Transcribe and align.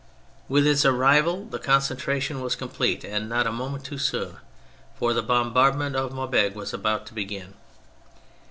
With 0.49 0.65
its 0.65 0.83
arrival 0.83 1.45
the 1.45 1.59
concentration 1.59 2.41
was 2.41 2.55
complete, 2.55 3.03
and 3.03 3.29
not 3.29 3.45
a 3.45 3.51
moment 3.51 3.83
too 3.85 3.99
soon, 3.99 4.37
for 4.97 5.13
the 5.13 5.21
bombard 5.21 5.75
ment 5.75 5.95
of 5.95 6.11
Maubeuge 6.11 6.55
was 6.55 6.73
about 6.73 7.05
to 7.05 7.13
begin. 7.13 7.53